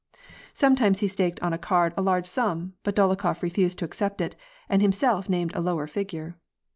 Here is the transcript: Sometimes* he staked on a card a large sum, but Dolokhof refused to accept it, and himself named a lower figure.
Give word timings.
Sometimes* 0.53 1.01
he 1.01 1.07
staked 1.07 1.39
on 1.43 1.53
a 1.53 1.59
card 1.59 1.93
a 1.95 2.01
large 2.01 2.25
sum, 2.25 2.73
but 2.81 2.95
Dolokhof 2.95 3.43
refused 3.43 3.77
to 3.77 3.85
accept 3.85 4.19
it, 4.19 4.35
and 4.67 4.81
himself 4.81 5.29
named 5.29 5.53
a 5.53 5.61
lower 5.61 5.85
figure. 5.85 6.39